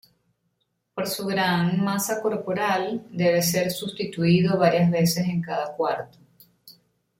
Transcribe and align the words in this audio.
Por 0.95 1.05
su 1.05 1.27
gran 1.27 1.83
masa 1.83 2.23
corporal, 2.23 3.05
debe 3.11 3.43
ser 3.43 3.69
sustituido 3.69 4.57
varias 4.57 4.89
veces 4.89 5.27
en 5.27 5.43
cada 5.43 5.75
cuarto. 5.77 6.17